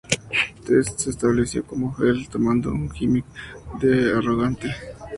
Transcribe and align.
Test 0.65 0.97
se 0.99 1.11
estableció 1.11 1.63
como 1.63 1.95
heel, 1.99 2.27
tomando 2.27 2.71
un 2.71 2.89
gimmick 2.89 3.23
de 3.79 4.11
arrogante. 4.17 4.71